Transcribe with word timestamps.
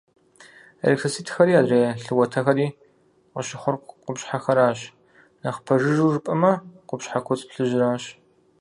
Эритроцитхэри 0.85 1.53
адрей 1.61 1.87
лъы 2.03 2.13
уэтэхэри 2.17 2.67
къыщыхъур 3.33 3.75
къупщхьэхэращ. 4.03 4.79
Нэхъ 5.41 5.61
пэжыжу 5.65 6.11
жыпӏэмэ, 6.13 6.51
къупщхьэ 6.87 7.19
куцӏ 7.25 7.43
плъыжьращ. 7.49 8.03